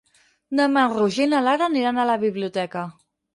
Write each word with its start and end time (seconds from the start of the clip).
Demà 0.59 0.85
en 0.87 0.95
Roger 0.99 1.27
i 1.29 1.31
na 1.33 1.41
Lara 1.49 1.67
aniran 1.73 2.01
a 2.01 2.07
la 2.13 2.17
biblioteca. 2.25 2.89